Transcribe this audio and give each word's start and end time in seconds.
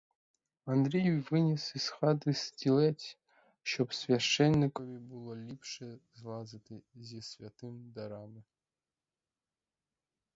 Андрій 0.65 1.17
виніс 1.19 1.75
із 1.75 1.89
хати 1.89 2.33
стілець, 2.33 3.17
щоб 3.63 3.93
священикові 3.93 4.97
було 4.97 5.35
ліпше 5.35 5.99
злазити 6.13 6.81
зі 6.95 7.21
святим 7.21 7.91
дарами. 7.91 8.43